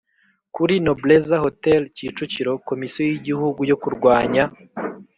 [0.55, 4.43] kuri Nobleza Hotel Kicukiro Komisiyo y Igihugu yo Kurwanya